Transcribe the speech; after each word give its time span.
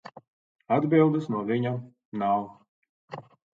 Atbildes 0.77 1.29
no 1.35 1.43
viņa 1.51 1.75
nav. 2.25 2.43